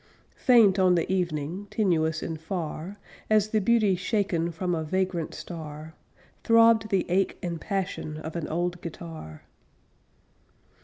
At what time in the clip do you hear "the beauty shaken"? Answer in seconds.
3.49-4.49